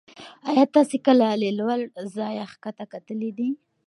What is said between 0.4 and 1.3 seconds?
ایا تاسې کله